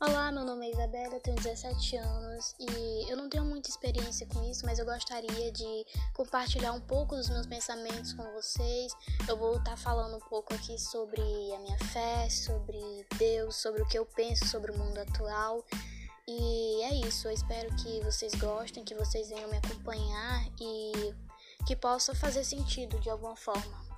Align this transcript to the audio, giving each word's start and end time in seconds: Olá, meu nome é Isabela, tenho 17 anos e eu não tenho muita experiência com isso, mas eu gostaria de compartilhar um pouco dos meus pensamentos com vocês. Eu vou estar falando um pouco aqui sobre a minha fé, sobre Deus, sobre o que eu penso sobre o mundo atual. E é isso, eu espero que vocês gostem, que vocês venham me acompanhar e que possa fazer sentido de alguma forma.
Olá, 0.00 0.32
meu 0.32 0.44
nome 0.44 0.66
é 0.66 0.72
Isabela, 0.72 1.20
tenho 1.20 1.36
17 1.36 1.96
anos 1.96 2.54
e 2.58 3.08
eu 3.08 3.16
não 3.16 3.28
tenho 3.28 3.44
muita 3.44 3.70
experiência 3.70 4.26
com 4.26 4.42
isso, 4.42 4.66
mas 4.66 4.80
eu 4.80 4.84
gostaria 4.84 5.52
de 5.52 5.86
compartilhar 6.12 6.72
um 6.72 6.80
pouco 6.80 7.14
dos 7.14 7.30
meus 7.30 7.46
pensamentos 7.46 8.12
com 8.12 8.24
vocês. 8.32 8.92
Eu 9.28 9.36
vou 9.36 9.56
estar 9.56 9.76
falando 9.76 10.16
um 10.16 10.28
pouco 10.28 10.52
aqui 10.52 10.76
sobre 10.78 11.20
a 11.20 11.58
minha 11.60 11.78
fé, 11.78 12.28
sobre 12.28 13.06
Deus, 13.16 13.54
sobre 13.54 13.82
o 13.82 13.86
que 13.86 13.96
eu 13.96 14.04
penso 14.04 14.48
sobre 14.48 14.72
o 14.72 14.76
mundo 14.76 14.98
atual. 14.98 15.64
E 16.26 16.82
é 16.82 16.94
isso, 17.06 17.28
eu 17.28 17.32
espero 17.32 17.74
que 17.76 18.00
vocês 18.00 18.34
gostem, 18.34 18.84
que 18.84 18.96
vocês 18.96 19.28
venham 19.28 19.48
me 19.48 19.58
acompanhar 19.58 20.44
e 20.60 21.14
que 21.66 21.76
possa 21.76 22.14
fazer 22.16 22.42
sentido 22.42 22.98
de 22.98 23.08
alguma 23.08 23.36
forma. 23.36 23.93